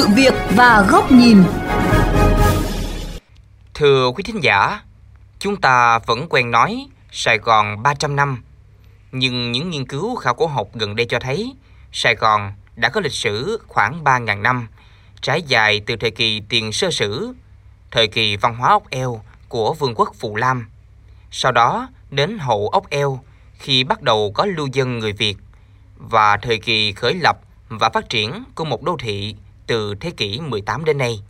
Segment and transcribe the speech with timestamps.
[0.00, 1.42] sự việc và góc nhìn.
[3.74, 4.80] Thưa quý thính giả,
[5.38, 8.42] chúng ta vẫn quen nói Sài Gòn 300 năm,
[9.12, 11.52] nhưng những nghiên cứu khảo cổ học gần đây cho thấy
[11.92, 14.68] Sài Gòn đã có lịch sử khoảng 3.000 năm,
[15.22, 17.32] trải dài từ thời kỳ tiền sơ sử,
[17.90, 20.68] thời kỳ văn hóa ốc eo của vương quốc Phù Lam.
[21.30, 23.20] Sau đó đến hậu ốc eo
[23.58, 25.36] khi bắt đầu có lưu dân người Việt
[25.96, 27.36] và thời kỳ khởi lập
[27.68, 29.34] và phát triển của một đô thị
[29.70, 31.20] từ thế kỷ 18 đến nay.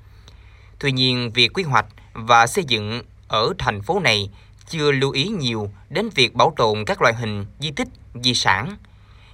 [0.78, 4.30] Tuy nhiên, việc quy hoạch và xây dựng ở thành phố này
[4.68, 8.76] chưa lưu ý nhiều đến việc bảo tồn các loại hình di tích, di sản.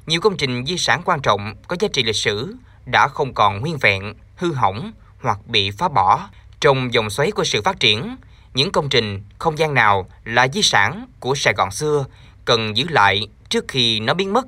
[0.06, 2.55] Nhiều công trình di sản quan trọng có giá trị lịch sử
[2.87, 4.92] đã không còn nguyên vẹn, hư hỏng
[5.23, 6.29] hoặc bị phá bỏ.
[6.60, 8.16] Trong dòng xoáy của sự phát triển,
[8.54, 12.04] những công trình, không gian nào là di sản của Sài Gòn xưa
[12.45, 14.46] cần giữ lại trước khi nó biến mất.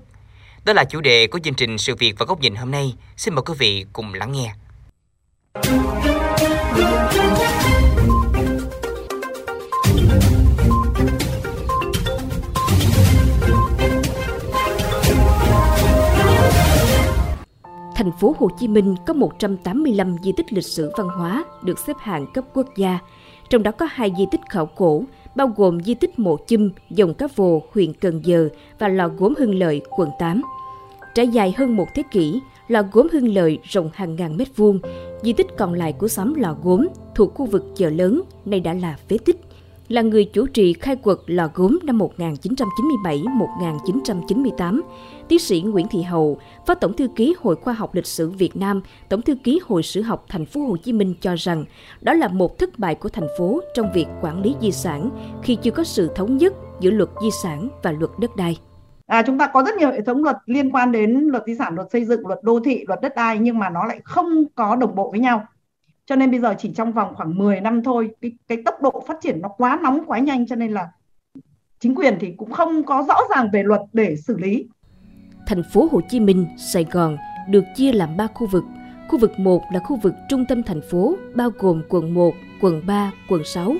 [0.64, 2.94] Đó là chủ đề của chương trình Sự việc và góc nhìn hôm nay.
[3.16, 4.52] Xin mời quý vị cùng lắng nghe.
[17.94, 21.96] Thành phố Hồ Chí Minh có 185 di tích lịch sử văn hóa được xếp
[22.00, 22.98] hạng cấp quốc gia,
[23.50, 25.02] trong đó có hai di tích khảo cổ,
[25.38, 29.34] bao gồm di tích Mộ Chum, dòng Cá Vồ, huyện Cần Giờ và lò gốm
[29.38, 30.42] Hưng Lợi, quận 8.
[31.14, 34.78] Trải dài hơn một thế kỷ, lò gốm Hưng Lợi rộng hàng ngàn mét vuông,
[35.22, 38.74] di tích còn lại của xóm lò gốm thuộc khu vực chợ lớn, nay đã
[38.74, 39.40] là phế tích
[39.88, 44.80] là người chủ trì khai quật lò gốm năm 1997-1998,
[45.28, 48.56] tiến sĩ Nguyễn Thị Hậu, Phó Tổng thư ký Hội Khoa học Lịch sử Việt
[48.56, 51.64] Nam, Tổng thư ký Hội Sử học Thành phố Hồ Chí Minh cho rằng
[52.00, 55.10] đó là một thất bại của thành phố trong việc quản lý di sản
[55.42, 58.58] khi chưa có sự thống nhất giữa luật di sản và luật đất đai.
[59.06, 61.74] À, chúng ta có rất nhiều hệ thống luật liên quan đến luật di sản,
[61.74, 64.76] luật xây dựng, luật đô thị, luật đất đai nhưng mà nó lại không có
[64.76, 65.46] đồng bộ với nhau
[66.08, 69.04] cho nên bây giờ chỉ trong vòng khoảng 10 năm thôi cái cái tốc độ
[69.08, 70.88] phát triển nó quá nóng quá nhanh cho nên là
[71.80, 74.66] chính quyền thì cũng không có rõ ràng về luật để xử lý.
[75.46, 77.16] Thành phố Hồ Chí Minh, Sài Gòn
[77.48, 78.64] được chia làm 3 khu vực.
[79.08, 82.82] Khu vực 1 là khu vực trung tâm thành phố, bao gồm quận 1, quận
[82.86, 83.74] 3, quận 6.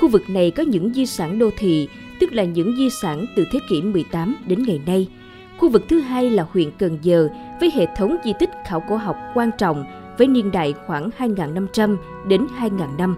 [0.00, 1.88] Khu vực này có những di sản đô thị,
[2.20, 5.08] tức là những di sản từ thế kỷ 18 đến ngày nay.
[5.58, 7.28] Khu vực thứ hai là huyện Cần Giờ
[7.60, 9.84] với hệ thống di tích khảo cổ học quan trọng
[10.18, 13.16] với niên đại khoảng 2.500 đến 2.000 năm.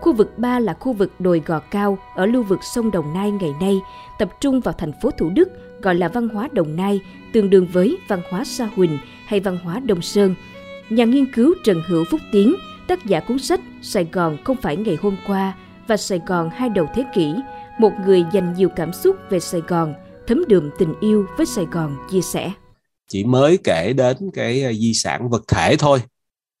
[0.00, 3.30] Khu vực 3 là khu vực đồi gò cao ở lưu vực sông Đồng Nai
[3.30, 3.80] ngày nay,
[4.18, 5.48] tập trung vào thành phố Thủ Đức,
[5.82, 7.00] gọi là văn hóa Đồng Nai,
[7.32, 10.34] tương đương với văn hóa Sa Huỳnh hay văn hóa Đông Sơn.
[10.90, 12.54] Nhà nghiên cứu Trần Hữu Phúc Tiến,
[12.86, 15.54] tác giả cuốn sách Sài Gòn không phải ngày hôm qua
[15.86, 17.34] và Sài Gòn hai đầu thế kỷ,
[17.78, 19.94] một người dành nhiều cảm xúc về Sài Gòn,
[20.26, 22.52] thấm đượm tình yêu với Sài Gòn chia sẻ.
[23.08, 25.98] Chỉ mới kể đến cái ờ, di sản vật thể thôi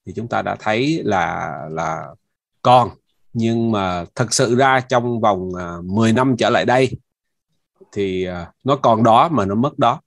[0.08, 2.06] thì chúng ta đã thấy là là
[2.62, 2.88] còn.
[3.32, 6.90] Nhưng mà thật sự ra trong vòng à, 10 năm trở lại đây
[7.92, 10.00] thì à, nó còn đó mà nó mất đó.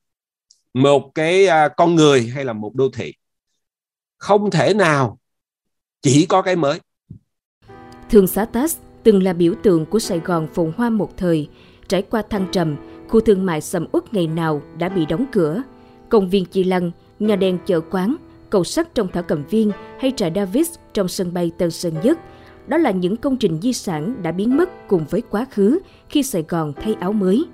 [0.73, 3.13] Một cái à, con người hay là một đô thị
[4.17, 5.19] không thể nào
[6.01, 6.79] chỉ có cái mới.
[8.09, 11.49] Thương xá Tas từng là biểu tượng của Sài Gòn phồn hoa một thời,
[11.87, 12.75] trải qua thăng trầm,
[13.09, 15.63] khu thương mại sầm uất ngày nào đã bị đóng cửa.
[16.09, 18.15] Công viên Chi Lăng, nhà đèn chợ quán,
[18.51, 22.19] cầu sắt trong thảo cầm viên hay trại Davis trong sân bay Tân Sơn Nhất.
[22.67, 25.79] Đó là những công trình di sản đã biến mất cùng với quá khứ
[26.09, 27.45] khi Sài Gòn thay áo mới.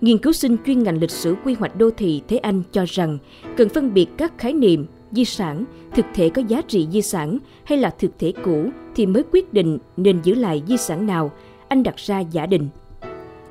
[0.00, 3.18] Nghiên cứu sinh chuyên ngành lịch sử quy hoạch đô thị Thế Anh cho rằng
[3.56, 5.64] cần phân biệt các khái niệm di sản,
[5.94, 9.52] thực thể có giá trị di sản hay là thực thể cũ thì mới quyết
[9.52, 11.32] định nên giữ lại di sản nào.
[11.68, 12.68] Anh đặt ra giả định.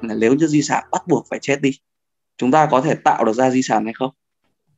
[0.02, 1.72] Nếu như di sản bắt buộc phải chết đi,
[2.38, 4.12] chúng ta có thể tạo được ra di sản hay không?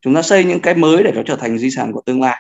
[0.07, 2.37] Chúng ta xây những cái mới để nó trở thành di sản của tương lai.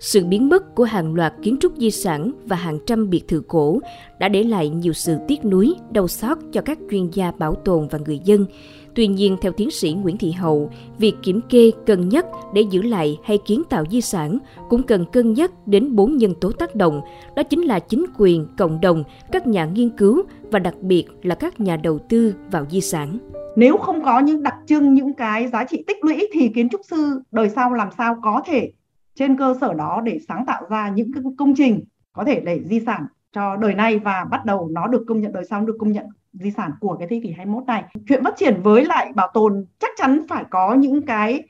[0.00, 3.42] Sự biến mất của hàng loạt kiến trúc di sản và hàng trăm biệt thự
[3.48, 3.80] cổ
[4.18, 7.88] đã để lại nhiều sự tiếc nuối, đau xót cho các chuyên gia bảo tồn
[7.90, 8.46] và người dân.
[8.94, 12.82] Tuy nhiên, theo tiến sĩ Nguyễn Thị Hậu, việc kiểm kê cân nhắc để giữ
[12.82, 14.38] lại hay kiến tạo di sản
[14.68, 17.00] cũng cần cân nhắc đến bốn nhân tố tác động,
[17.36, 21.34] đó chính là chính quyền, cộng đồng, các nhà nghiên cứu và đặc biệt là
[21.34, 23.18] các nhà đầu tư vào di sản
[23.56, 26.80] nếu không có những đặc trưng những cái giá trị tích lũy thì kiến trúc
[26.90, 28.72] sư đời sau làm sao có thể
[29.14, 32.60] trên cơ sở đó để sáng tạo ra những cái công trình có thể để
[32.64, 35.76] di sản cho đời nay và bắt đầu nó được công nhận đời sau được
[35.78, 37.84] công nhận di sản của cái thế kỷ 21 này.
[38.08, 41.42] Chuyện phát triển với lại bảo tồn chắc chắn phải có những cái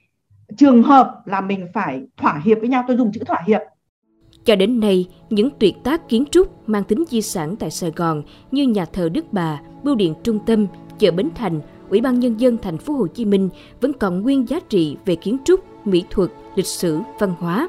[0.56, 3.60] trường hợp là mình phải thỏa hiệp với nhau, tôi dùng chữ thỏa hiệp.
[4.44, 8.22] Cho đến nay, những tuyệt tác kiến trúc mang tính di sản tại Sài Gòn
[8.50, 10.66] như nhà thờ Đức Bà, bưu điện trung tâm,
[10.98, 11.60] chợ Bến Thành
[11.92, 13.48] Ủy ban nhân dân thành phố Hồ Chí Minh
[13.80, 17.68] vẫn còn nguyên giá trị về kiến trúc, mỹ thuật, lịch sử, văn hóa.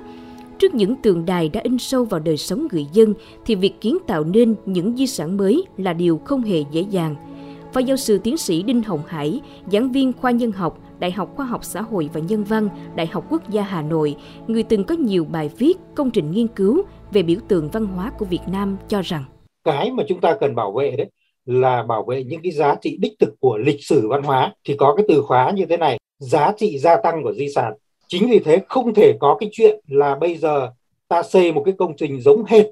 [0.59, 3.13] trước những tượng đài đã in sâu vào đời sống người dân
[3.45, 7.15] thì việc kiến tạo nên những di sản mới là điều không hề dễ dàng.
[7.73, 9.41] Phó giáo sư tiến sĩ Đinh Hồng Hải,
[9.71, 13.07] giảng viên khoa nhân học, Đại học Khoa học Xã hội và Nhân văn, Đại
[13.07, 14.15] học Quốc gia Hà Nội,
[14.47, 16.81] người từng có nhiều bài viết, công trình nghiên cứu
[17.11, 19.23] về biểu tượng văn hóa của Việt Nam cho rằng
[19.63, 21.09] cái mà chúng ta cần bảo vệ đấy
[21.45, 24.75] là bảo vệ những cái giá trị đích thực của lịch sử văn hóa, thì
[24.77, 27.73] có cái từ khóa như thế này, giá trị gia tăng của di sản.
[28.07, 30.69] Chính vì thế không thể có cái chuyện là bây giờ
[31.07, 32.65] ta xây một cái công trình giống hệt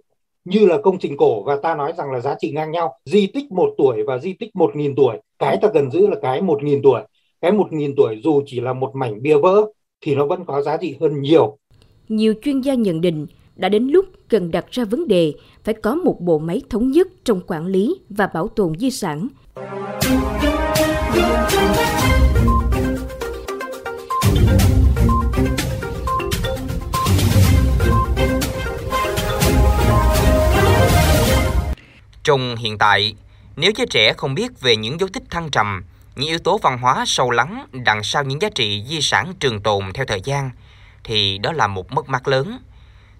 [0.45, 2.93] như là công trình cổ và ta nói rằng là giá trị ngang nhau.
[3.05, 6.15] Di tích một tuổi và di tích một nghìn tuổi, cái ta cần giữ là
[6.21, 7.01] cái một nghìn tuổi.
[7.41, 9.65] Cái một nghìn tuổi dù chỉ là một mảnh bia vỡ
[10.01, 11.57] thì nó vẫn có giá trị hơn nhiều.
[12.09, 15.33] Nhiều chuyên gia nhận định đã đến lúc cần đặt ra vấn đề
[15.63, 19.27] phải có một bộ máy thống nhất trong quản lý và bảo tồn di sản.
[32.23, 33.15] Trong hiện tại,
[33.55, 35.83] nếu giới trẻ không biết về những dấu tích thăng trầm,
[36.15, 39.61] những yếu tố văn hóa sâu lắng đằng sau những giá trị di sản trường
[39.61, 40.51] tồn theo thời gian,
[41.03, 42.57] thì đó là một mất mát lớn.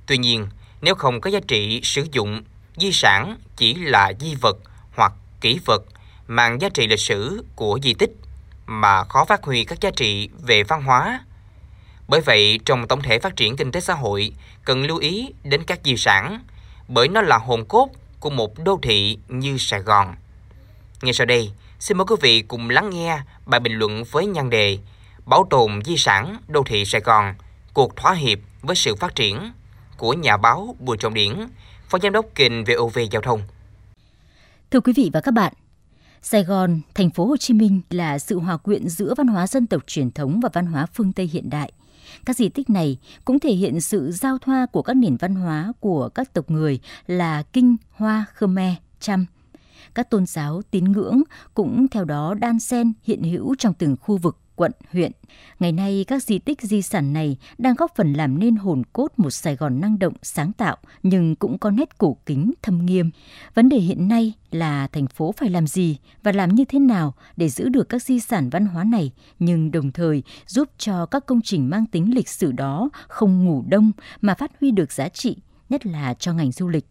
[0.06, 0.48] Tuy nhiên,
[0.81, 2.44] nếu không có giá trị sử dụng,
[2.78, 4.57] di sản chỉ là di vật
[4.95, 5.83] hoặc kỹ vật
[6.28, 8.12] mang giá trị lịch sử của di tích
[8.66, 11.25] mà khó phát huy các giá trị về văn hóa.
[12.07, 14.33] Bởi vậy, trong tổng thể phát triển kinh tế xã hội,
[14.66, 16.44] cần lưu ý đến các di sản,
[16.88, 17.89] bởi nó là hồn cốt
[18.19, 20.16] của một đô thị như Sài Gòn.
[21.01, 24.50] Ngay sau đây, xin mời quý vị cùng lắng nghe bài bình luận với nhan
[24.50, 24.77] đề
[25.25, 27.36] Bảo tồn di sản đô thị Sài Gòn,
[27.74, 29.51] cuộc thỏa hiệp với sự phát triển
[30.01, 31.33] của nhà báo Bùi Trọng Điển,
[31.89, 33.42] Phó Giám đốc kênh VOV Giao thông.
[34.71, 35.53] Thưa quý vị và các bạn,
[36.21, 39.68] Sài Gòn, thành phố Hồ Chí Minh là sự hòa quyện giữa văn hóa dân
[39.68, 41.71] tộc truyền thống và văn hóa phương Tây hiện đại.
[42.25, 45.74] Các di tích này cũng thể hiện sự giao thoa của các nền văn hóa
[45.80, 49.25] của các tộc người là Kinh, Hoa, Khmer, Chăm.
[49.94, 51.21] Các tôn giáo tín ngưỡng
[51.53, 55.12] cũng theo đó đan xen hiện hữu trong từng khu vực quận, huyện.
[55.60, 59.08] Ngày nay, các di tích di sản này đang góp phần làm nên hồn cốt
[59.18, 63.12] một Sài Gòn năng động, sáng tạo, nhưng cũng có nét cổ kính, thâm nghiêm.
[63.54, 67.13] Vấn đề hiện nay là thành phố phải làm gì và làm như thế nào
[67.38, 71.25] để giữ được các di sản văn hóa này, nhưng đồng thời giúp cho các
[71.25, 73.92] công trình mang tính lịch sử đó không ngủ đông
[74.22, 75.38] mà phát huy được giá trị,
[75.69, 76.86] nhất là cho ngành du lịch.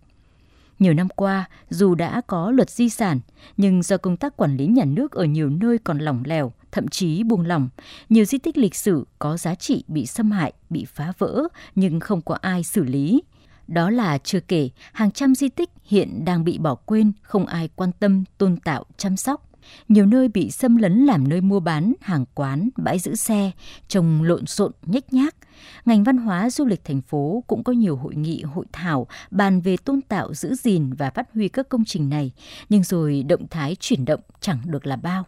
[0.78, 3.20] Nhiều năm qua, dù đã có luật di sản,
[3.56, 6.88] nhưng do công tác quản lý nhà nước ở nhiều nơi còn lỏng lẻo, thậm
[6.88, 7.68] chí buông lỏng,
[8.08, 12.00] nhiều di tích lịch sử có giá trị bị xâm hại, bị phá vỡ nhưng
[12.00, 13.22] không có ai xử lý.
[13.68, 17.68] Đó là chưa kể, hàng trăm di tích hiện đang bị bỏ quên, không ai
[17.76, 19.46] quan tâm, tôn tạo, chăm sóc.
[19.88, 23.50] Nhiều nơi bị xâm lấn làm nơi mua bán, hàng quán, bãi giữ xe,
[23.88, 25.36] trồng lộn xộn, nhếch nhác.
[25.84, 29.60] Ngành văn hóa du lịch thành phố cũng có nhiều hội nghị, hội thảo bàn
[29.60, 32.32] về tôn tạo, giữ gìn và phát huy các công trình này,
[32.68, 35.24] nhưng rồi động thái chuyển động chẳng được là bao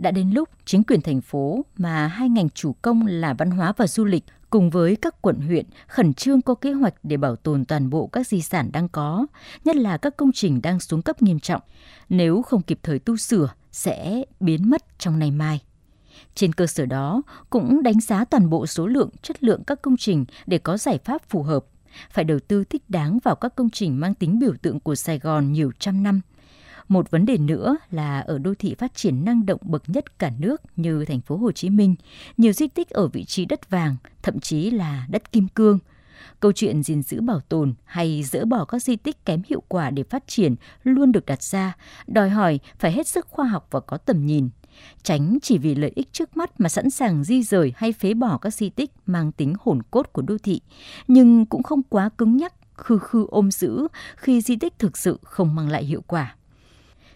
[0.00, 3.72] đã đến lúc chính quyền thành phố mà hai ngành chủ công là văn hóa
[3.76, 7.36] và du lịch cùng với các quận huyện khẩn trương có kế hoạch để bảo
[7.36, 9.26] tồn toàn bộ các di sản đang có,
[9.64, 11.62] nhất là các công trình đang xuống cấp nghiêm trọng.
[12.08, 15.60] Nếu không kịp thời tu sửa, sẽ biến mất trong ngày mai.
[16.34, 19.96] Trên cơ sở đó, cũng đánh giá toàn bộ số lượng, chất lượng các công
[19.96, 21.64] trình để có giải pháp phù hợp.
[22.10, 25.18] Phải đầu tư thích đáng vào các công trình mang tính biểu tượng của Sài
[25.18, 26.20] Gòn nhiều trăm năm,
[26.90, 30.30] một vấn đề nữa là ở đô thị phát triển năng động bậc nhất cả
[30.38, 31.94] nước như thành phố Hồ Chí Minh,
[32.36, 35.78] nhiều di tích ở vị trí đất vàng, thậm chí là đất kim cương.
[36.40, 39.90] Câu chuyện gìn giữ bảo tồn hay dỡ bỏ các di tích kém hiệu quả
[39.90, 40.54] để phát triển
[40.84, 44.48] luôn được đặt ra, đòi hỏi phải hết sức khoa học và có tầm nhìn.
[45.02, 48.38] Tránh chỉ vì lợi ích trước mắt mà sẵn sàng di rời hay phế bỏ
[48.38, 50.60] các di tích mang tính hồn cốt của đô thị,
[51.08, 55.18] nhưng cũng không quá cứng nhắc khư khư ôm giữ khi di tích thực sự
[55.22, 56.34] không mang lại hiệu quả.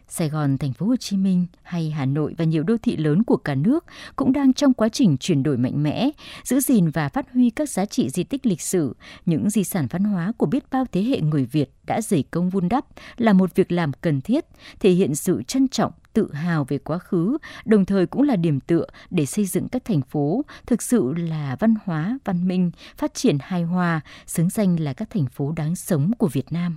[0.08, 3.22] Sài Gòn, thành phố Hồ Chí Minh hay Hà Nội và nhiều đô thị lớn
[3.22, 3.84] của cả nước
[4.16, 6.10] cũng đang trong quá trình chuyển đổi mạnh mẽ,
[6.44, 8.96] giữ gìn và phát huy các giá trị di tích lịch sử,
[9.26, 12.50] những di sản văn hóa của biết bao thế hệ người Việt đã dày công
[12.50, 12.84] vun đắp
[13.16, 14.44] là một việc làm cần thiết,
[14.80, 18.60] thể hiện sự trân trọng, tự hào về quá khứ, đồng thời cũng là điểm
[18.60, 23.14] tựa để xây dựng các thành phố thực sự là văn hóa, văn minh, phát
[23.14, 26.76] triển hài hòa, xứng danh là các thành phố đáng sống của Việt Nam.